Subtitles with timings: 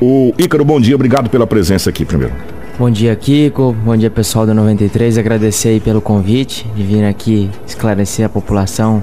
[0.00, 2.34] O Ícaro, bom dia, obrigado pela presença aqui primeiro.
[2.78, 3.74] Bom dia, Kiko.
[3.84, 5.16] Bom dia, pessoal do 93.
[5.16, 9.02] Agradecer pelo convite de vir aqui esclarecer a população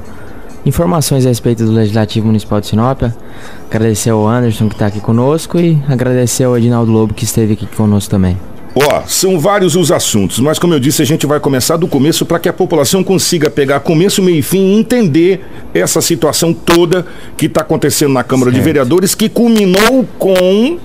[0.65, 3.01] informações a respeito do Legislativo Municipal de Sinop.
[3.69, 7.65] Agradecer ao Anderson que está aqui conosco e agradecer ao Edinaldo Lobo que esteve aqui
[7.65, 8.37] conosco também.
[8.75, 12.25] Ó, são vários os assuntos, mas como eu disse, a gente vai começar do começo
[12.25, 15.45] para que a população consiga pegar começo, meio e fim e entender
[15.75, 17.05] essa situação toda
[17.37, 18.59] que está acontecendo na Câmara certo.
[18.59, 20.79] de Vereadores, que culminou com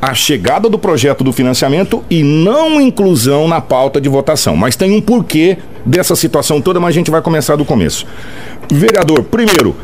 [0.00, 4.56] a chegada do projeto do financiamento e não inclusão na pauta de votação.
[4.56, 8.06] Mas tem um porquê dessa situação toda, mas a gente vai começar do começo.
[8.70, 9.74] Vereador, primeiro,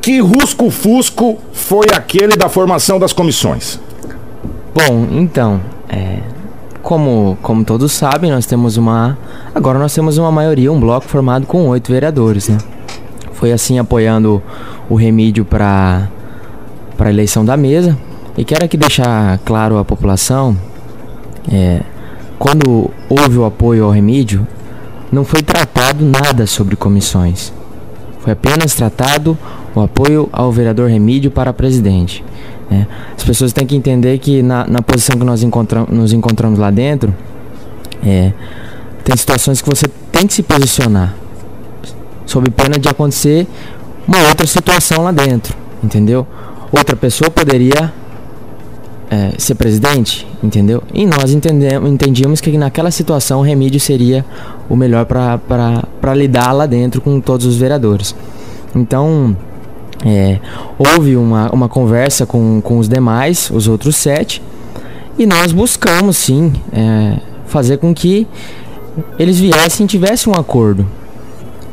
[0.00, 3.78] que rusco-fusco foi aquele da formação das comissões?
[4.74, 6.18] Bom, então, é,
[6.82, 9.18] como, como todos sabem, nós temos uma.
[9.54, 12.58] Agora nós temos uma maioria, um bloco formado com oito vereadores, né?
[13.32, 14.42] Foi assim apoiando
[14.88, 16.08] o remídio para
[16.98, 17.96] a eleição da mesa.
[18.36, 20.56] E quero aqui deixar claro à população:
[21.50, 21.80] é,
[22.38, 24.46] quando houve o apoio ao remídio,
[25.10, 27.52] não foi tratado nada sobre comissões.
[28.20, 29.38] Foi apenas tratado
[29.74, 32.24] o apoio ao vereador Remídio para presidente.
[32.70, 32.86] Né?
[33.16, 36.70] As pessoas têm que entender que na, na posição que nós encontramos, nos encontramos lá
[36.70, 37.14] dentro,
[38.04, 38.32] é,
[39.04, 41.14] tem situações que você tem que se posicionar,
[42.26, 43.46] sob pena de acontecer
[44.06, 46.26] uma outra situação lá dentro, entendeu?
[46.70, 47.92] Outra pessoa poderia
[49.10, 50.82] é, ser presidente, entendeu?
[50.92, 54.24] E nós entendemos, entendíamos que naquela situação o Remídio seria
[54.68, 58.14] o melhor para lidar lá dentro com todos os vereadores.
[58.74, 59.36] Então,
[60.04, 60.38] é,
[60.78, 64.42] houve uma, uma conversa com, com os demais, os outros sete,
[65.18, 68.26] e nós buscamos sim é, fazer com que
[69.18, 70.86] eles viessem e tivessem um acordo.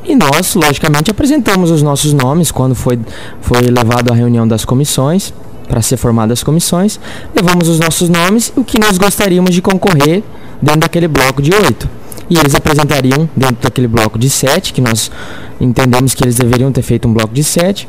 [0.03, 2.99] E nós, logicamente, apresentamos os nossos nomes quando foi,
[3.41, 5.33] foi levado à reunião das comissões
[5.67, 6.99] para ser formadas as comissões,
[7.35, 10.23] levamos os nossos nomes e o que nós gostaríamos de concorrer
[10.61, 11.89] dentro daquele bloco de oito.
[12.29, 15.11] E eles apresentariam dentro daquele bloco de sete, que nós
[15.59, 17.87] entendemos que eles deveriam ter feito um bloco de sete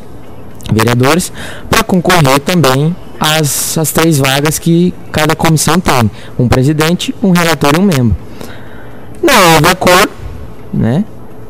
[0.77, 1.33] vereadores,
[1.71, 7.73] para concorrer também às, às três vagas que cada comissão tem: um presidente, um relator
[7.77, 8.17] e um membro.
[9.23, 10.13] Não houve acordo,
[10.73, 11.05] né?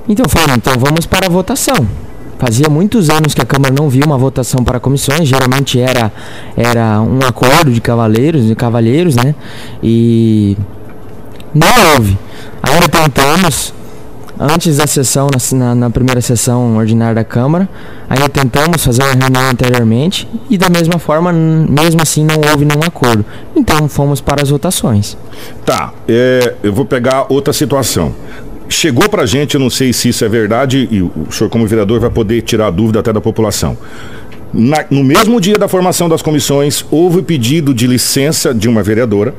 [0.08, 1.86] Então falamos, então vamos para a votação.
[2.38, 6.12] Fazia muitos anos que a Câmara não via uma votação para comissões, geralmente era,
[6.54, 9.34] era um acordo de cavaleiros, de cavalheiros, né?
[9.82, 10.56] E
[11.54, 12.16] não houve.
[12.62, 13.72] Ainda tentamos,
[14.38, 17.68] antes da sessão, na, na, primeira sessão ordinária da Câmara,
[18.08, 22.82] ainda tentamos fazer uma reunião anteriormente e da mesma forma, mesmo assim, não houve nenhum
[22.82, 23.24] acordo.
[23.54, 25.16] Então fomos para as votações.
[25.64, 28.14] Tá, é, eu vou pegar outra situação.
[28.68, 31.66] Chegou para a gente, eu não sei se isso é verdade, e o senhor, como
[31.66, 33.76] vereador, vai poder tirar a dúvida até da população.
[34.52, 39.34] Na, no mesmo dia da formação das comissões, houve pedido de licença de uma vereadora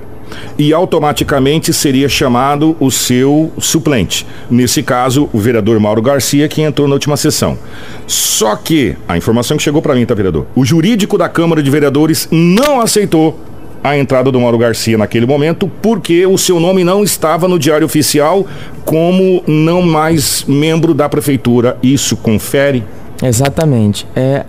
[0.58, 4.26] e automaticamente seria chamado o seu suplente.
[4.50, 7.58] Nesse caso, o vereador Mauro Garcia, que entrou na última sessão.
[8.06, 10.48] Só que, a informação que chegou para mim, tá, vereador?
[10.56, 13.40] O jurídico da Câmara de Vereadores não aceitou
[13.84, 17.86] a entrada do Mauro Garcia naquele momento, porque o seu nome não estava no Diário
[17.86, 18.46] Oficial
[18.84, 21.78] como não mais membro da prefeitura.
[21.82, 22.84] Isso confere?
[23.22, 24.06] Exatamente.
[24.16, 24.46] É,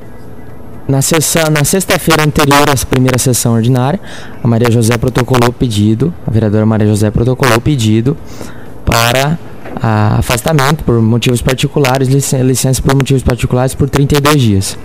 [0.88, 4.00] na, sessão, na sexta-feira anterior à primeira sessão ordinária,
[4.43, 8.16] a Maria José protocolou pedido, a vereadora Maria José protocolou pedido
[8.87, 9.38] para
[9.81, 14.78] afastamento por motivos particulares, licença por motivos particulares por 32 dias.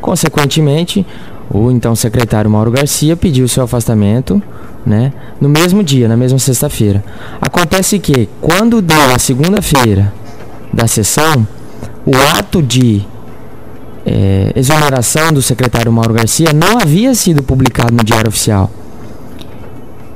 [0.00, 1.04] Consequentemente,
[1.50, 4.40] o então secretário Mauro Garcia pediu seu afastamento,
[4.86, 7.04] né, no mesmo dia, na mesma sexta-feira.
[7.40, 10.12] Acontece que quando deu a segunda-feira
[10.72, 11.46] da sessão,
[12.06, 13.04] o ato de
[14.06, 18.70] é, exoneração do secretário Mauro Garcia não havia sido publicado no Diário Oficial.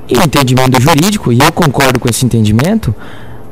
[0.08, 2.94] E o entendimento jurídico, e eu concordo com esse entendimento,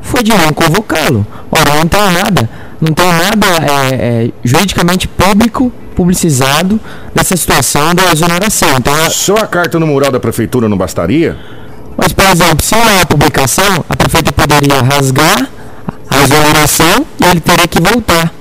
[0.00, 1.26] foi de não convocá-lo.
[1.50, 2.48] Ora, não tem nada,
[2.80, 3.47] não tem nada
[3.91, 6.78] é, é, juridicamente público publicizado
[7.14, 8.68] nessa situação da exoneração.
[8.78, 11.36] Então, Só a carta no mural da prefeitura não bastaria?
[11.97, 15.48] Mas, por exemplo, se não há publicação, a prefeita poderia rasgar
[16.10, 18.35] a exoneração e ele teria que voltar.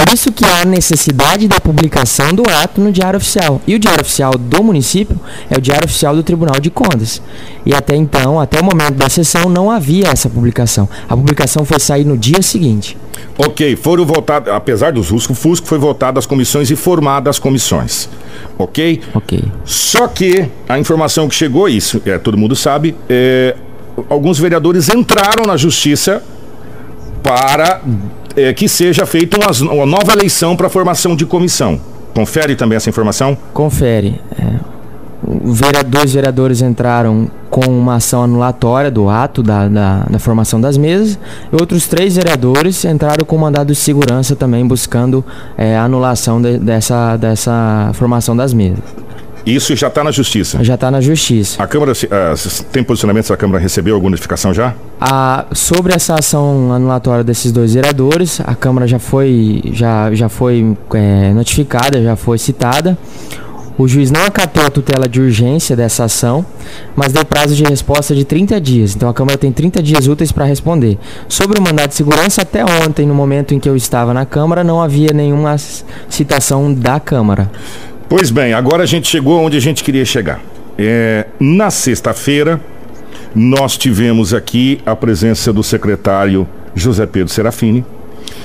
[0.00, 3.60] Por isso que há necessidade da publicação do ato no Diário Oficial.
[3.66, 5.20] E o Diário Oficial do município
[5.50, 7.20] é o Diário Oficial do Tribunal de Contas.
[7.66, 10.88] E até então, até o momento da sessão, não havia essa publicação.
[11.06, 12.96] A publicação foi sair no dia seguinte.
[13.36, 18.08] Ok, foram votados, apesar dos ruscos fusco, foi votado as comissões e formadas as comissões.
[18.58, 19.02] Ok?
[19.12, 19.44] Ok.
[19.66, 23.54] Só que a informação que chegou, isso é, todo mundo sabe, é,
[24.08, 26.22] alguns vereadores entraram na justiça
[27.22, 27.82] para
[28.36, 31.80] é, que seja feita uma, uma nova eleição para formação de comissão.
[32.14, 33.36] Confere também essa informação?
[33.52, 34.20] Confere.
[34.38, 35.84] É.
[35.84, 41.18] dois vereadores entraram com uma ação anulatória do ato da, da, da, formação das mesas
[41.52, 45.24] e outros três vereadores entraram com mandado de segurança também buscando
[45.56, 48.82] é, anulação de, dessa, dessa formação das mesas.
[49.44, 50.62] Isso já está na justiça?
[50.62, 51.62] Já está na justiça.
[51.62, 54.74] A Câmara uh, tem posicionamento se a Câmara recebeu alguma notificação já?
[55.00, 60.76] A, sobre essa ação anulatória desses dois vereadores, a Câmara já foi, já, já foi
[60.94, 62.98] é, notificada, já foi citada.
[63.80, 66.44] O juiz não acatou a tutela de urgência dessa ação,
[66.94, 68.94] mas deu prazo de resposta de 30 dias.
[68.94, 70.98] Então a Câmara tem 30 dias úteis para responder.
[71.26, 74.62] Sobre o mandado de segurança, até ontem, no momento em que eu estava na Câmara,
[74.62, 75.56] não havia nenhuma
[76.10, 77.50] citação da Câmara.
[78.10, 80.40] Pois bem, agora a gente chegou onde a gente queria chegar.
[80.76, 82.60] É, na sexta-feira,
[83.32, 87.84] nós tivemos aqui a presença do secretário José Pedro Serafini,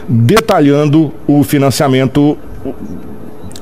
[0.08, 2.38] detalhando o financiamento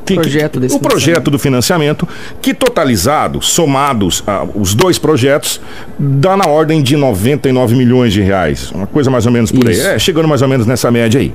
[0.06, 2.06] que, projeto o projeto do financiamento,
[2.42, 5.62] que totalizado, somados ah, os dois projetos,
[5.98, 8.72] dá na ordem de 99 milhões de reais.
[8.72, 9.88] Uma coisa mais ou menos por Isso.
[9.88, 9.96] aí.
[9.96, 11.34] É, chegando mais ou menos nessa média aí.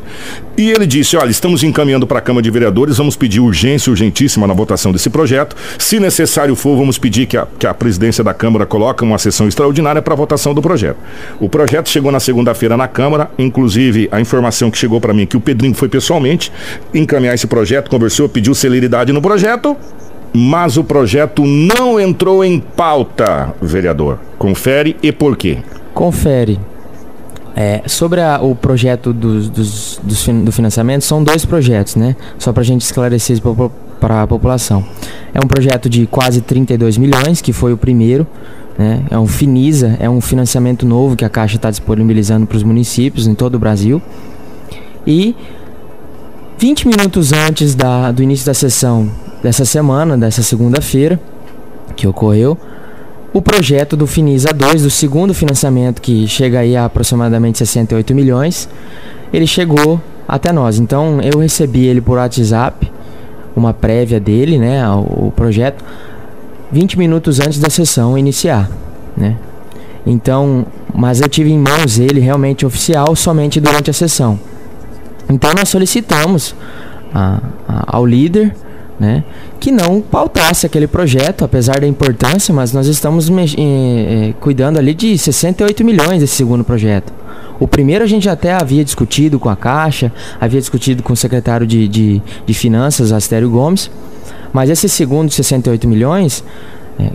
[0.59, 4.45] E ele disse: olha, estamos encaminhando para a Câmara de Vereadores, vamos pedir urgência urgentíssima
[4.45, 5.55] na votação desse projeto.
[5.79, 9.47] Se necessário for, vamos pedir que a, que a presidência da Câmara coloque uma sessão
[9.47, 10.97] extraordinária para a votação do projeto.
[11.39, 15.27] O projeto chegou na segunda-feira na Câmara, inclusive a informação que chegou para mim é
[15.27, 16.51] que o Pedrinho foi pessoalmente
[16.93, 19.77] encaminhar esse projeto, conversou, pediu celeridade no projeto,
[20.35, 24.19] mas o projeto não entrou em pauta, vereador.
[24.37, 25.59] Confere e por quê?
[25.95, 26.59] Confere.
[27.61, 32.15] É, sobre a, o projeto dos, dos, dos, do financiamento, são dois projetos, né?
[32.39, 33.37] Só para a gente esclarecer
[33.99, 34.87] para a população.
[35.35, 38.25] É um projeto de quase 32 milhões, que foi o primeiro.
[38.79, 39.03] Né?
[39.11, 43.27] É um Finisa, é um financiamento novo que a Caixa está disponibilizando para os municípios
[43.27, 44.01] em todo o Brasil.
[45.05, 45.35] E
[46.59, 49.11] 20 minutos antes da, do início da sessão
[49.43, 51.19] dessa semana, dessa segunda-feira,
[51.97, 52.57] que ocorreu,
[53.33, 58.69] o projeto do Finisa 2, do segundo financiamento, que chega aí a aproximadamente 68 milhões,
[59.33, 60.79] ele chegou até nós.
[60.79, 62.91] Então eu recebi ele por WhatsApp,
[63.55, 65.85] uma prévia dele, né, o projeto,
[66.71, 68.71] 20 minutos antes da sessão iniciar,
[69.17, 69.37] né?
[70.07, 74.39] Então, mas eu tive em mãos ele realmente oficial somente durante a sessão.
[75.29, 76.55] Então nós solicitamos
[77.13, 78.55] a, a, ao líder
[78.99, 79.23] né,
[79.61, 84.93] que não pautasse aquele projeto, apesar da importância, mas nós estamos eh, eh, cuidando ali
[84.93, 87.13] de 68 milhões desse segundo projeto.
[87.61, 91.67] O primeiro a gente até havia discutido com a Caixa, havia discutido com o secretário
[91.67, 93.91] de, de, de Finanças, Astério Gomes,
[94.53, 96.45] mas esse segundo, 68 milhões,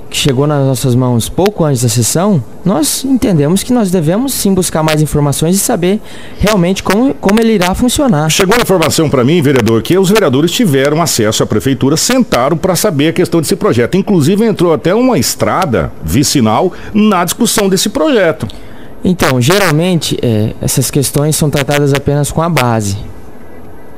[0.10, 4.54] que chegou nas nossas mãos pouco antes da sessão, nós entendemos que nós devemos sim
[4.54, 6.00] buscar mais informações e saber
[6.40, 8.30] realmente como, como ele irá funcionar.
[8.30, 12.76] Chegou a informação para mim, vereador, que os vereadores tiveram acesso à prefeitura, sentaram para
[12.76, 13.98] saber a questão desse projeto.
[13.98, 18.48] Inclusive entrou até uma estrada vicinal na discussão desse projeto.
[19.04, 22.98] Então, geralmente, é, essas questões são tratadas apenas com a base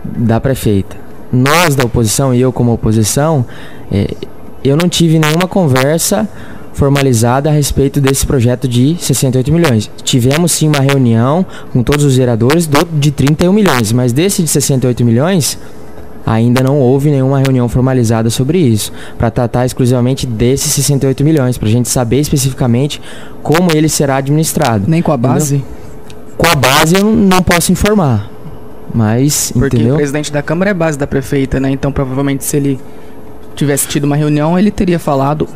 [0.03, 0.95] da prefeita.
[1.31, 3.45] Nós da oposição e eu como oposição,
[3.91, 4.07] é,
[4.67, 6.27] eu não tive nenhuma conversa
[6.73, 9.89] formalizada a respeito desse projeto de 68 milhões.
[10.03, 14.49] Tivemos sim uma reunião com todos os vereadores do, de 31 milhões, mas desse de
[14.49, 15.57] 68 milhões
[16.25, 21.67] ainda não houve nenhuma reunião formalizada sobre isso, para tratar exclusivamente desses 68 milhões, para
[21.67, 23.01] a gente saber especificamente
[23.43, 24.85] como ele será administrado.
[24.87, 25.57] Nem com a base?
[25.57, 25.75] Entendeu?
[26.37, 28.29] Com a base eu não posso informar,
[28.93, 29.93] mas Porque entendeu?
[29.93, 31.69] o presidente da Câmara é base da prefeita, né?
[31.69, 32.79] Então provavelmente se ele
[33.55, 35.47] tivesse tido uma reunião, ele teria falado.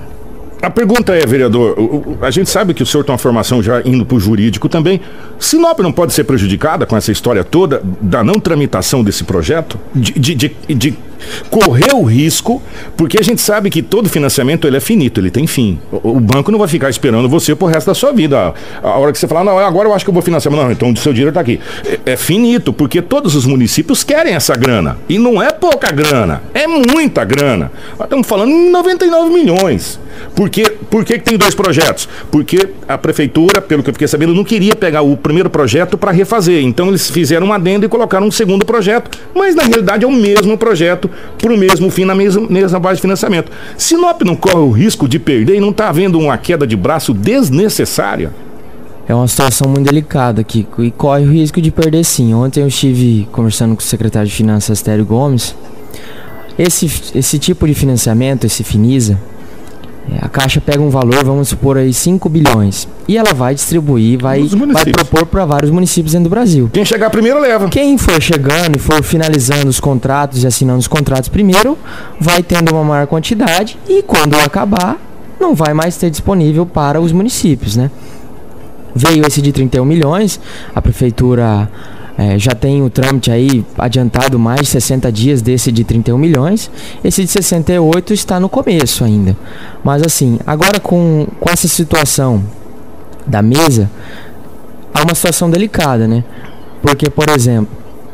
[0.62, 1.76] A pergunta é, vereador,
[2.22, 5.00] a gente sabe que o senhor tem uma formação já indo para o jurídico também.
[5.40, 9.80] Sinop não pode ser prejudicada com essa história toda da não tramitação desse projeto?
[9.96, 10.98] De, de, de, de
[11.50, 12.62] correr o risco,
[12.96, 15.80] porque a gente sabe que todo financiamento ele é finito, ele tem fim.
[15.92, 18.54] O, o banco não vai ficar esperando você pro resto da sua vida.
[18.84, 20.54] A, a hora que você falar, não, agora eu acho que eu vou financiar.
[20.54, 21.60] Não, então o seu dinheiro está aqui.
[21.86, 24.98] É, é finito, porque todos os municípios querem essa grana.
[25.08, 27.72] E não é pouca grana, é muita grana.
[27.98, 30.00] Nós estamos falando em 99 milhões.
[30.36, 32.08] Por, que, por que, que tem dois projetos?
[32.32, 36.12] Porque a prefeitura, pelo que eu fiquei sabendo, não queria pegar o primeiro projeto para
[36.12, 36.64] refazer.
[36.64, 40.12] Então eles fizeram um adendo e colocaram um segundo projeto, mas na realidade é o
[40.12, 43.52] mesmo projeto para o mesmo fim, na mesma, mesma base de financiamento.
[43.78, 47.14] Sinop não corre o risco de perder e não está havendo uma queda de braço
[47.14, 48.32] desnecessária?
[49.08, 52.34] É uma situação muito delicada, Kiko, e corre o risco de perder sim.
[52.34, 55.56] Ontem eu estive conversando com o secretário de Finanças, Tério Gomes.
[56.60, 56.86] Esse,
[57.16, 59.18] esse tipo de financiamento, esse FINISA,
[60.20, 64.44] a Caixa pega um valor, vamos supor aí 5 bilhões, e ela vai distribuir, vai,
[64.44, 66.70] vai propor para vários municípios dentro do Brasil.
[66.72, 67.68] Quem chegar primeiro leva.
[67.70, 71.78] Quem for chegando e for finalizando os contratos e assinando os contratos primeiro,
[72.20, 74.98] vai tendo uma maior quantidade e quando acabar,
[75.40, 77.90] não vai mais ter disponível para os municípios, né?
[78.96, 80.40] Veio esse de 31 milhões,
[80.76, 81.70] a prefeitura
[82.20, 86.70] eh, já tem o trâmite aí adiantado mais de 60 dias desse de 31 milhões.
[87.02, 89.38] Esse de 68 está no começo ainda.
[89.82, 92.44] Mas assim, agora com, com essa situação
[93.26, 93.90] da mesa,
[94.94, 96.26] há uma situação delicada, né?
[96.82, 97.70] Porque, por exemplo,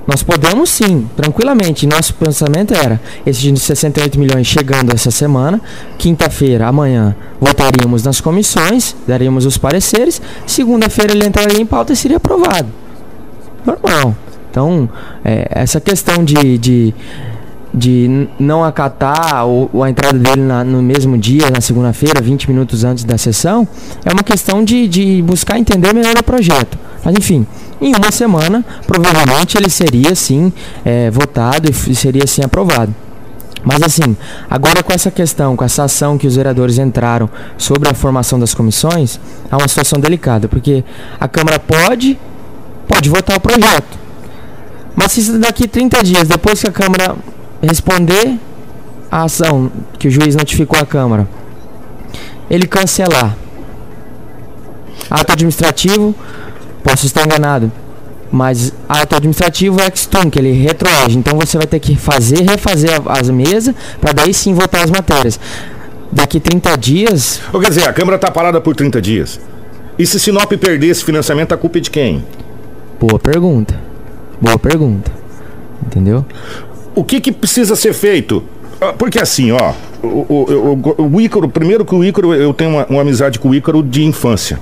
[0.05, 5.59] nós podemos sim, tranquilamente, nosso pensamento era esse de 68 milhões chegando essa semana,
[5.97, 12.17] quinta-feira, amanhã, votaríamos nas comissões, daríamos os pareceres, segunda-feira ele entraria em pauta e seria
[12.17, 12.84] aprovado.
[13.65, 14.15] Normal.
[14.51, 14.89] Então,
[15.23, 16.93] é, essa questão de, de,
[17.73, 22.49] de não acatar o, o- a entrada dele na- no mesmo dia, na segunda-feira, 20
[22.49, 23.67] minutos antes da sessão,
[24.05, 26.77] é uma questão de, de buscar entender melhor o projeto.
[27.03, 27.45] Mas enfim,
[27.81, 30.53] em uma semana, provavelmente ele seria sim
[30.85, 32.95] é, votado e seria sim aprovado.
[33.63, 34.15] Mas assim,
[34.49, 38.53] agora com essa questão, com essa ação que os vereadores entraram sobre a formação das
[38.53, 39.19] comissões,
[39.51, 40.83] há uma situação delicada, porque
[41.19, 42.17] a Câmara pode,
[42.87, 43.97] pode votar o projeto.
[44.95, 47.15] Mas se daqui 30 dias, depois que a Câmara
[47.61, 48.37] responder
[49.11, 51.27] a ação que o juiz notificou à Câmara,
[52.49, 53.35] ele cancelar
[55.09, 56.15] ato administrativo,
[56.83, 57.71] posso estar enganado,
[58.31, 61.17] mas ato administrativo é que ele retroage.
[61.17, 64.89] Então você vai ter que fazer, refazer a- as mesas, para daí sim votar as
[64.91, 65.39] matérias.
[66.11, 69.39] Daqui 30 dias, Ou quer dizer, a Câmara está parada por 30 dias.
[69.97, 72.23] E se Sinop perder esse financiamento, a culpa é de quem?
[73.05, 73.79] Boa pergunta.
[74.41, 75.11] Boa pergunta.
[75.85, 76.25] Entendeu?
[76.95, 78.43] O que, que precisa ser feito?
[78.81, 82.71] Ah, Porque assim, ó, o, o, o, o Ícaro, primeiro que o Ícaro, eu tenho
[82.71, 84.59] uma, uma amizade com o Ícaro de infância.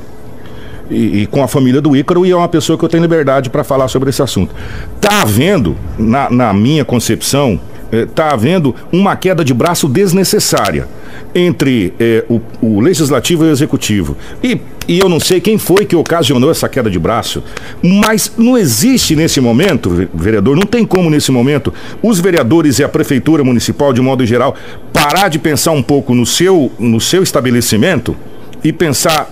[0.90, 3.50] E, e com a família do Ícaro, e é uma pessoa que eu tenho liberdade
[3.50, 4.54] para falar sobre esse assunto.
[5.00, 7.60] Tá havendo, na, na minha concepção,
[7.92, 10.88] eh, tá havendo uma queda de braço desnecessária
[11.36, 14.16] entre eh, o, o legislativo e o executivo.
[14.44, 17.44] E, e eu não sei quem foi que ocasionou essa queda de braço,
[17.82, 22.84] mas não existe nesse momento, ve- vereador, não tem como nesse momento os vereadores e
[22.84, 24.56] a prefeitura municipal, de modo geral,
[24.92, 28.16] parar de pensar um pouco no seu, no seu estabelecimento
[28.64, 29.30] e pensar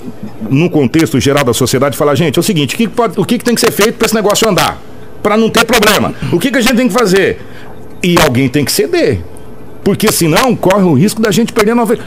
[0.50, 3.24] no contexto geral da sociedade e falar, gente, é o seguinte, o que, pode- o
[3.26, 4.82] que tem que ser feito para esse negócio andar?
[5.22, 6.14] Para não ter problema.
[6.34, 7.40] O que, que a gente tem que fazer?
[8.02, 9.20] E alguém tem que ceder.
[9.84, 12.00] Porque senão corre o risco da gente perder nove...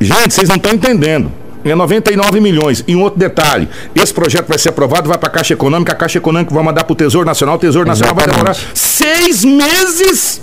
[0.00, 1.30] Gente, vocês não estão entendendo.
[1.64, 2.82] É 99 milhões.
[2.88, 5.94] E um outro detalhe: esse projeto vai ser aprovado, vai para a Caixa Econômica, a
[5.94, 8.78] Caixa Econômica vai mandar para o Tesouro Nacional, o Tesouro Nacional vai demorar Exatamente.
[8.78, 10.42] seis meses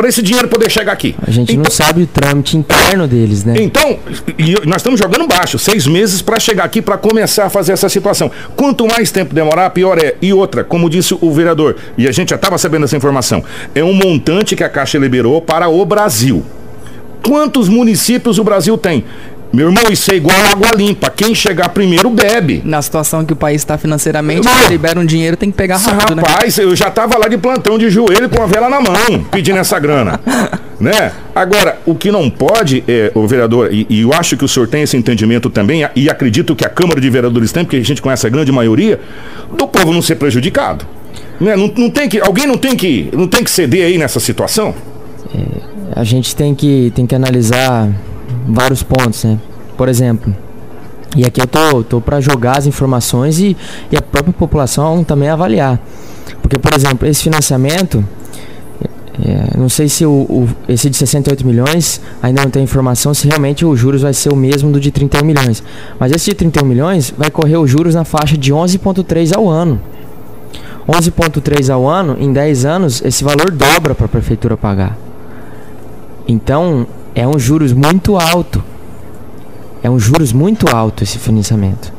[0.00, 1.14] para esse dinheiro poder chegar aqui.
[1.26, 3.54] A gente Então- não sabe o trâmite interno deles, né?
[3.60, 3.98] então,
[4.64, 8.30] nós estamos jogando baixo, seis meses para chegar aqui para começar a fazer essa situação.
[8.56, 10.14] Quanto mais tempo demorar, pior é.
[10.22, 13.84] E outra, como disse o vereador, e a gente já estava sabendo essa informação, é
[13.84, 16.42] um montante que a Caixa liberou para o Brasil.
[17.22, 19.04] Quantos municípios o Brasil tem?
[19.52, 21.10] Meu irmão, isso é igual água limpa.
[21.10, 22.62] Quem chegar primeiro bebe.
[22.64, 24.68] Na situação que o país está financeiramente, Não.
[24.68, 26.22] libera um dinheiro, tem que pegar rápido, né?
[26.24, 29.58] Rapaz, eu já tava lá de plantão de joelho com a vela na mão, pedindo
[29.58, 30.20] essa grana.
[30.78, 31.12] né?
[31.34, 34.68] Agora, o que não pode, é, o vereador, e, e eu acho que o senhor
[34.68, 38.00] tem esse entendimento também, e acredito que a Câmara de Vereadores tem, porque a gente
[38.00, 39.00] conhece a grande maioria,
[39.56, 40.86] do povo não ser prejudicado.
[41.40, 41.56] Né?
[41.56, 44.72] Não, não tem que, alguém não tem que, não tem que ceder aí nessa situação?
[45.94, 47.88] A gente tem que, tem que analisar
[48.46, 49.38] vários pontos, né?
[49.76, 50.34] Por exemplo,
[51.16, 53.56] e aqui eu tô, tô para jogar as informações e,
[53.90, 55.80] e a própria população também avaliar.
[56.40, 58.04] Porque, por exemplo, esse financiamento,
[59.24, 63.26] é, não sei se o, o- esse de 68 milhões, ainda não tem informação se
[63.26, 65.62] realmente os juros vai ser o mesmo do de 31 milhões.
[65.98, 69.80] Mas esse de 31 milhões vai correr os juros na faixa de 11,3 ao ano.
[70.88, 74.96] 11,3 ao ano, em 10 anos, esse valor dobra para a prefeitura pagar.
[76.26, 78.62] Então, é um juros muito alto.
[79.82, 81.92] É um juros muito alto esse financiamento.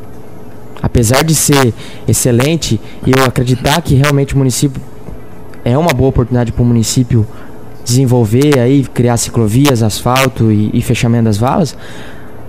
[0.81, 1.73] Apesar de ser
[2.07, 4.81] excelente e eu acreditar que realmente o município
[5.63, 7.25] é uma boa oportunidade para o município
[7.83, 11.75] desenvolver aí, criar ciclovias, asfalto e, e fechamento das valas,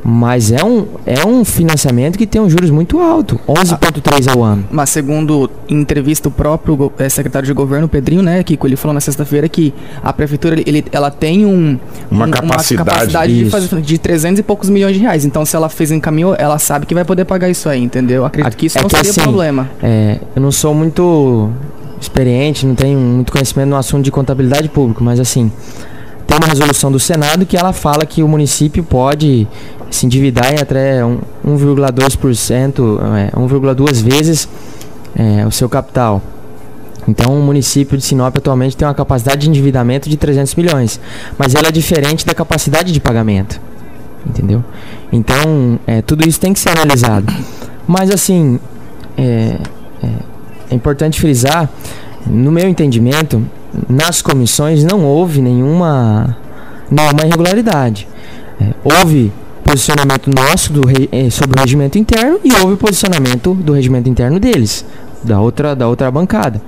[0.05, 4.65] mas é um, é um financiamento que tem um juros muito alto, 11,3 ao ano.
[4.71, 9.01] Mas segundo entrevista o próprio eh, secretário de governo, Pedrinho, né, Kiko, ele falou na
[9.01, 11.79] sexta-feira que a prefeitura ele, ela tem um,
[12.11, 13.33] Uma um- capacidade.
[13.33, 13.51] de Isso.
[13.51, 15.25] fazer de 300 e poucos milhões de reais.
[15.25, 18.25] Então se ela fez em caminho, ela sabe que vai poder pagar isso aí, entendeu?
[18.25, 19.71] Acredito que isso É não que seria assim, problema.
[19.83, 21.49] É, eu não sou muito
[22.01, 25.51] experiente, não tenho muito conhecimento no assunto de contabilidade pública, mas assim,
[26.27, 29.47] tem uma resolução do Senado que ela fala que o município pode
[29.93, 31.01] se endividar em até
[31.47, 34.49] 1,2%, é, 1,2 vezes
[35.15, 36.23] é, o seu capital.
[37.07, 41.01] Então, o município de Sinop atualmente tem uma capacidade de endividamento de 300 milhões,
[41.37, 43.61] mas ela é diferente da capacidade de pagamento,
[44.25, 44.65] entendeu?
[45.13, 47.33] Então, é, tudo isso tem que ser analisado.
[47.87, 48.61] Mas, assim,
[49.17, 49.59] é,
[50.03, 50.09] é,
[50.71, 51.69] é importante frisar,
[52.25, 53.45] no meu entendimento,
[53.89, 56.37] nas comissões não houve nenhuma,
[56.89, 58.07] nenhuma irregularidade.
[58.61, 59.33] É, houve
[59.73, 64.85] posicionamento nosso do, é, sobre o regimento interno e houve posicionamento do regimento interno deles,
[65.25, 66.61] da outra, da outra bancada.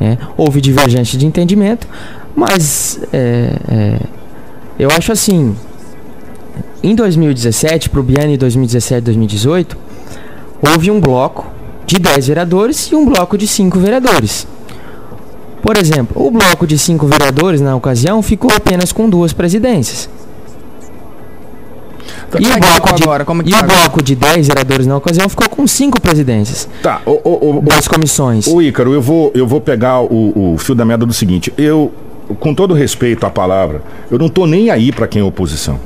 [0.00, 1.88] É, houve divergência de entendimento,
[2.34, 4.00] mas é, é,
[4.78, 5.56] eu acho assim:
[6.80, 9.76] em 2017, para o biênio 2017-2018,
[10.62, 11.46] houve um bloco
[11.84, 14.46] de 10 vereadores e um bloco de 5 vereadores.
[15.60, 20.08] Por exemplo, o bloco de 5 vereadores, na ocasião, ficou apenas com duas presidências.
[22.34, 22.40] Tá.
[22.40, 25.48] E, o bloco, de, agora, e tá o bloco de 10 vereadores na ocasião ficou
[25.48, 26.68] com 5 presidências.
[26.82, 28.46] Tá, o, o, o, das comissões.
[28.46, 31.52] O Ícaro, eu vou, eu vou pegar o, o fio da meada do seguinte.
[31.56, 31.92] Eu,
[32.40, 35.78] com todo respeito à palavra, eu não tô nem aí para quem é oposição.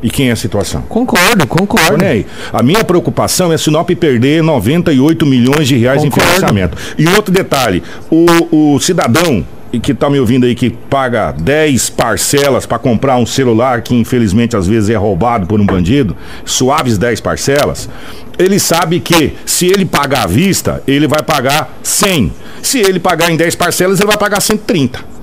[0.00, 0.82] E quem é a situação?
[0.82, 2.04] Concordo, concordo.
[2.04, 2.24] Aí.
[2.52, 6.24] A minha preocupação é Sinop perder 98 milhões de reais concordo.
[6.24, 6.78] em financiamento.
[6.96, 11.90] E outro detalhe, o, o cidadão e que está me ouvindo aí que paga 10
[11.90, 16.96] parcelas para comprar um celular que infelizmente às vezes é roubado por um bandido, suaves
[16.96, 17.88] 10 parcelas,
[18.38, 22.32] ele sabe que se ele pagar à vista, ele vai pagar 100.
[22.62, 25.17] Se ele pagar em 10 parcelas, ele vai pagar 130.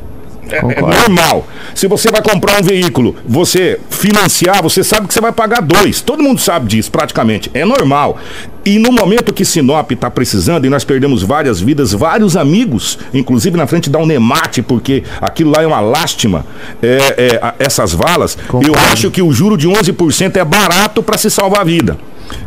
[0.50, 1.48] É, é, normal.
[1.74, 6.02] Se você vai comprar um veículo, você financiar, você sabe que você vai pagar dois.
[6.02, 7.50] Todo mundo sabe disso, praticamente.
[7.54, 8.18] É normal.
[8.64, 13.56] E no momento que Sinop está precisando, e nós perdemos várias vidas, vários amigos, inclusive
[13.58, 16.46] na frente da Unemate, porque aquilo lá é uma lástima,
[16.82, 18.68] é, é, essas valas, Concordo.
[18.68, 21.98] eu acho que o juro de 11% é barato para se salvar a vida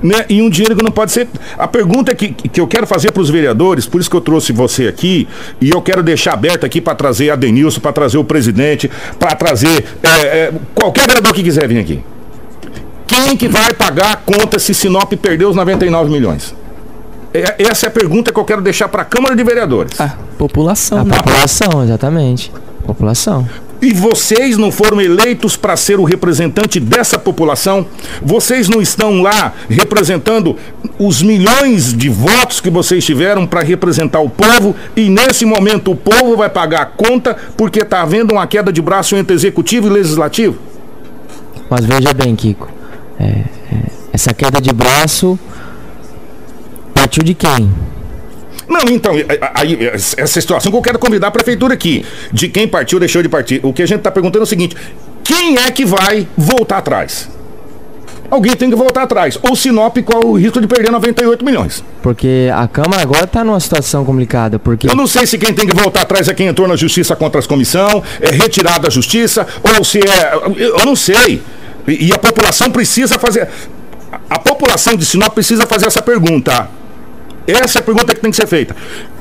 [0.02, 0.24] né?
[0.28, 1.28] E um dinheiro que não pode ser.
[1.56, 4.52] A pergunta que, que eu quero fazer para os vereadores, por isso que eu trouxe
[4.52, 5.28] você aqui,
[5.60, 9.34] e eu quero deixar aberto aqui para trazer a Denilson, para trazer o presidente, para
[9.34, 12.02] trazer é, é, qualquer vereador que quiser vir aqui.
[13.06, 16.54] Quem que vai pagar a conta se Sinop perdeu os 99 milhões?
[17.32, 20.00] É, essa é a pergunta que eu quero deixar para a Câmara de Vereadores.
[20.00, 20.98] A população.
[20.98, 21.16] A né?
[21.16, 22.52] população, exatamente.
[22.84, 23.46] População
[23.80, 27.86] e vocês não foram eleitos para ser o representante dessa população,
[28.22, 30.56] vocês não estão lá representando
[30.98, 35.96] os milhões de votos que vocês tiveram para representar o povo, e nesse momento o
[35.96, 39.90] povo vai pagar a conta porque está havendo uma queda de braço entre executivo e
[39.90, 40.58] legislativo?
[41.70, 42.68] Mas veja bem, Kiko,
[43.20, 43.44] é, é,
[44.12, 45.38] essa queda de braço
[46.94, 47.70] partiu de quem?
[48.68, 49.12] Não, então,
[49.54, 53.28] aí, essa situação que eu quero convidar a prefeitura aqui, de quem partiu, deixou de
[53.28, 53.60] partir.
[53.62, 54.76] O que a gente está perguntando é o seguinte:
[55.24, 57.28] quem é que vai voltar atrás?
[58.30, 59.38] Alguém tem que voltar atrás.
[59.42, 61.82] Ou Sinop, qual o risco de perder 98 milhões?
[62.02, 64.58] Porque a Câmara agora está numa situação complicada.
[64.58, 64.88] Porque...
[64.88, 67.38] Eu não sei se quem tem que voltar atrás é quem entrou na justiça contra
[67.38, 70.34] as comissão, é retirado da justiça, ou se é.
[70.58, 71.42] Eu não sei.
[71.86, 73.48] E, e a população precisa fazer.
[74.28, 76.68] A população de Sinop precisa fazer essa pergunta.
[77.48, 78.76] Essa é a pergunta que tem que ser feita.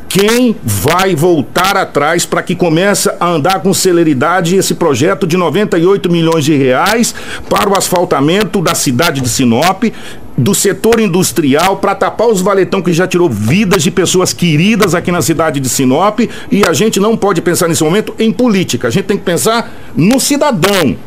[0.09, 6.11] Quem vai voltar atrás para que comece a andar com celeridade esse projeto de 98
[6.11, 7.15] milhões de reais
[7.49, 9.83] para o asfaltamento da cidade de Sinop,
[10.37, 15.11] do setor industrial, para tapar os valetão que já tirou vidas de pessoas queridas aqui
[15.11, 16.19] na cidade de Sinop?
[16.51, 19.71] E a gente não pode pensar nesse momento em política, a gente tem que pensar
[19.95, 20.97] no cidadão.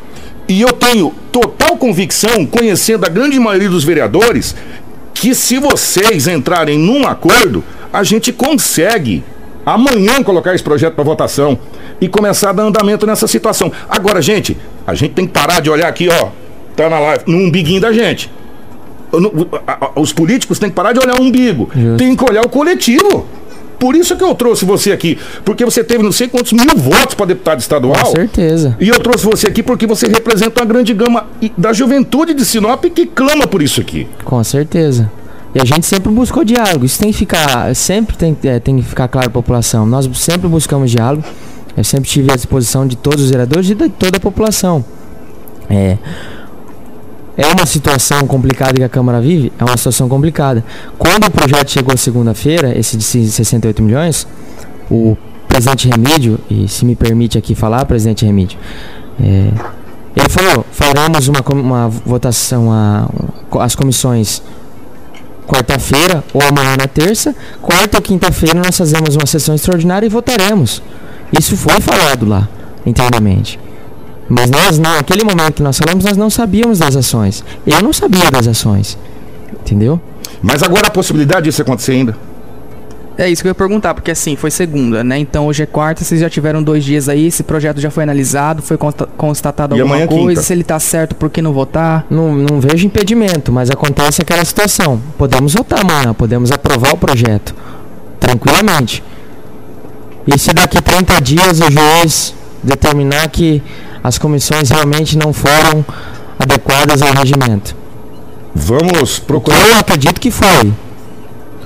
[0.48, 4.56] E eu tenho total convicção, conhecendo a grande maioria dos vereadores,
[5.20, 9.22] que se vocês entrarem num acordo, a gente consegue
[9.66, 11.58] amanhã colocar esse projeto para votação
[12.00, 13.70] e começar a dar andamento nessa situação.
[13.86, 14.56] Agora, gente,
[14.86, 16.28] a gente tem que parar de olhar aqui, ó,
[16.74, 18.30] tá na live, no umbiguinho da gente.
[19.94, 21.98] Os políticos têm que parar de olhar o umbigo, Justo.
[21.98, 23.26] tem que olhar o coletivo.
[23.80, 27.14] Por isso que eu trouxe você aqui, porque você teve não sei quantos mil votos
[27.14, 27.96] para deputado estadual.
[28.04, 28.76] Com certeza.
[28.78, 32.84] E eu trouxe você aqui porque você representa uma grande gama da juventude de Sinop
[32.84, 34.06] que clama por isso aqui.
[34.22, 35.10] Com certeza.
[35.54, 36.84] E a gente sempre buscou diálogo.
[36.84, 39.86] Isso tem que ficar, sempre tem, é, tem que ficar claro para a população.
[39.86, 41.24] Nós sempre buscamos diálogo.
[41.74, 44.84] Eu sempre tive à disposição de todos os vereadores e de toda a população.
[45.70, 45.96] É,
[47.40, 50.62] é uma situação complicada que a Câmara vive, é uma situação complicada.
[50.98, 54.26] Quando o projeto chegou segunda-feira, esse de 68 milhões,
[54.90, 55.16] o
[55.48, 58.58] presidente Remídio, e se me permite aqui falar, presidente Remídio,
[59.18, 59.52] é,
[60.14, 63.08] ele falou: faremos uma, uma votação, a,
[63.58, 64.42] as comissões
[65.46, 67.34] quarta-feira ou amanhã na terça.
[67.62, 70.82] Quarta ou quinta-feira nós fazemos uma sessão extraordinária e votaremos.
[71.32, 72.46] Isso foi falado lá,
[72.84, 73.58] internamente.
[74.30, 77.44] Mas nós, naquele momento que nós falamos, nós não sabíamos das ações.
[77.66, 78.96] Eu não sabia das ações.
[79.60, 80.00] Entendeu?
[80.40, 82.16] Mas agora a possibilidade disso acontecer ainda?
[83.18, 85.18] É isso que eu ia perguntar, porque assim, foi segunda, né?
[85.18, 88.62] Então hoje é quarta, vocês já tiveram dois dias aí, esse projeto já foi analisado,
[88.62, 90.42] foi consta constatado E alguma é coisa, quinta.
[90.42, 92.06] se ele tá certo, por que não votar?
[92.08, 95.02] Não, não vejo impedimento, mas acontece aquela situação.
[95.18, 97.54] Podemos votar amanhã, podemos aprovar o projeto.
[98.18, 99.02] Tranquilamente.
[100.26, 103.62] E se daqui 30 dias o juiz determinar que
[104.02, 105.84] as comissões realmente não foram
[106.38, 107.74] adequadas ao regimento?
[108.54, 110.72] Vamos procurar, eu acredito que foi.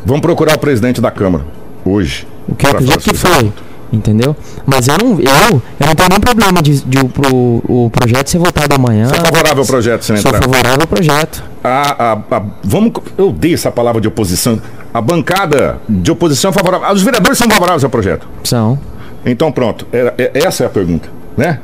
[0.05, 1.45] vamos procurar o presidente da Câmara
[1.85, 2.27] hoje.
[2.49, 3.53] O que eu acredito que foi.
[3.93, 4.35] Entendeu?
[4.67, 8.29] Mas eu não, eu, eu não tenho nenhum problema de, de o, pro, o projeto
[8.29, 9.05] ser votado amanhã.
[9.07, 11.45] É favorável ao projeto, sem Sou favorável ao projeto.
[11.63, 14.61] A, a, a- vamos, eu odeio essa palavra de oposição.
[14.93, 16.93] A bancada de oposição é favorável.
[16.93, 18.27] Os vereadores são favoráveis ao projeto.
[18.43, 18.79] São.
[19.25, 21.61] Então pronto, é- é- essa é a pergunta, né?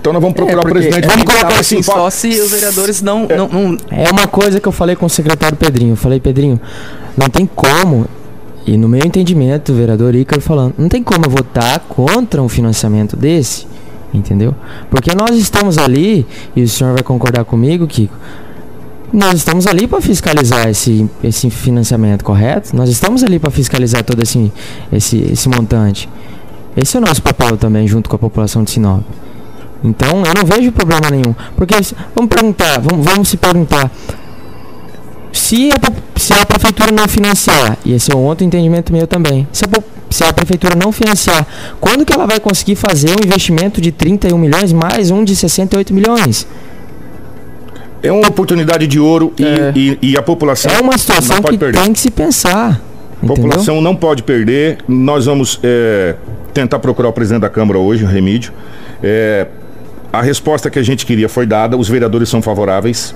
[0.00, 1.04] Então nós vamos procurar o porque presidente.
[1.04, 4.58] é Vamos colocar assim, assim, só se os vereadores não, não, não- É uma coisa
[4.58, 5.92] que eu falei com o secretário Pedrinho.
[5.92, 6.58] Eu falei, Pedrinho,
[7.16, 8.06] não tem como,
[8.66, 12.48] e no meu entendimento, o vereador Ícaro falando, não tem como eu votar contra um
[12.48, 13.66] financiamento desse,
[14.14, 14.54] entendeu?
[14.88, 18.14] Porque nós estamos ali, e o senhor vai concordar comigo, Kiko,
[19.12, 22.74] nós estamos ali para fiscalizar esse, esse financiamento, correto?
[22.74, 24.50] Nós estamos ali para fiscalizar todo esse,
[24.90, 26.08] esse, esse montante.
[26.76, 29.02] Esse é o nosso papel também, junto com a população de Sinop.
[29.82, 31.34] Então eu não vejo problema nenhum.
[31.56, 31.74] Porque
[32.14, 33.90] vamos perguntar, vamos, vamos se perguntar.
[35.32, 39.46] Se a, se a prefeitura não financiar, e esse é um outro entendimento meu também,
[39.52, 39.68] se a,
[40.10, 41.46] se a prefeitura não financiar,
[41.80, 45.94] quando que ela vai conseguir fazer um investimento de 31 milhões mais um de 68
[45.94, 46.46] milhões?
[48.02, 49.72] É uma oportunidade de ouro e, É.
[49.76, 51.82] e- e a população É uma situação não pode que perder.
[51.82, 52.80] tem que se pensar.
[53.22, 53.36] A Entendeu?
[53.44, 54.78] população não pode perder.
[54.88, 56.16] Nós vamos é,
[56.54, 58.52] tentar procurar o presidente da Câmara hoje, o Remídio.
[59.02, 59.46] É,
[60.12, 63.14] a resposta que a gente queria foi dada, os vereadores são favoráveis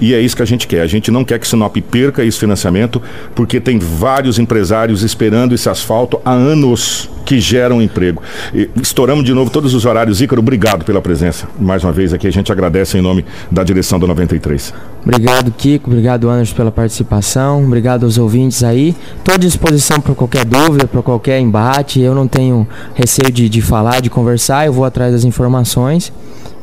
[0.00, 0.82] e é isso que a gente quer.
[0.82, 3.02] A gente não quer que Sinop perca esse financiamento,
[3.34, 8.22] porque tem vários empresários esperando esse asfalto há anos que geram emprego.
[8.54, 10.22] E estouramos de novo todos os horários.
[10.22, 11.46] Ícaro, obrigado pela presença.
[11.60, 14.72] Mais uma vez aqui, a gente agradece em nome da direção do 93.
[15.02, 15.90] Obrigado, Kiko.
[15.90, 17.64] Obrigado, Anderson, pela participação.
[17.64, 18.96] Obrigado aos ouvintes aí.
[19.18, 22.00] Estou à disposição para qualquer dúvida, para qualquer embate.
[22.00, 24.66] Eu não tenho receio de, de falar, de conversar.
[24.66, 26.10] Eu vou atrás das informações.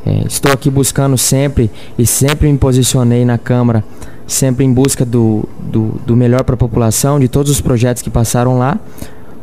[0.05, 3.83] É, estou aqui buscando sempre e sempre me posicionei na Câmara,
[4.27, 8.09] sempre em busca do, do, do melhor para a população, de todos os projetos que
[8.09, 8.77] passaram lá.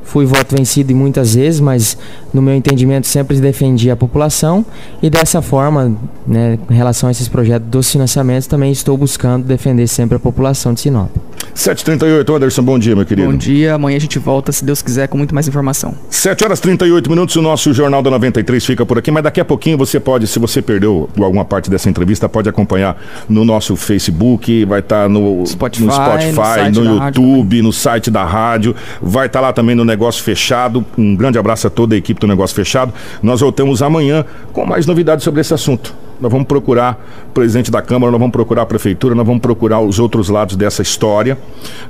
[0.05, 1.96] Fui voto vencido muitas vezes, mas
[2.35, 4.64] no meu entendimento sempre defendi a população
[5.03, 5.96] e dessa forma,
[6.27, 10.75] né, em relação a esses projetos dos financiamentos, também estou buscando defender sempre a população
[10.75, 11.11] de Sinop.
[11.55, 13.31] 7h38, Anderson, bom dia, meu querido.
[13.31, 15.94] Bom dia, amanhã a gente volta, se Deus quiser, com muito mais informação.
[16.11, 19.40] 7 horas e 38 minutos, o nosso Jornal da 93 fica por aqui, mas daqui
[19.40, 23.76] a pouquinho você pode, se você perdeu alguma parte dessa entrevista, pode acompanhar no nosso
[23.76, 28.74] Facebook, vai estar no Spotify, no, no Spotify, no, rádio YouTube, no site da rádio,
[29.00, 30.85] vai estar lá também no Negócio Fechado.
[30.96, 32.92] Um grande abraço a toda a equipe do Negócio Fechado.
[33.22, 35.94] Nós voltamos amanhã com mais novidades sobre esse assunto.
[36.22, 39.80] Nós vamos procurar o presidente da Câmara, nós vamos procurar a prefeitura, nós vamos procurar
[39.80, 41.37] os outros lados dessa história,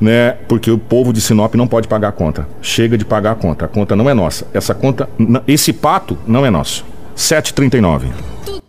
[0.00, 0.38] né?
[0.48, 2.48] Porque o povo de Sinop não pode pagar a conta.
[2.62, 3.66] Chega de pagar a conta.
[3.66, 4.46] A conta não é nossa.
[4.54, 5.06] Essa conta,
[5.46, 6.82] esse pato não é nosso.
[7.14, 8.62] 739.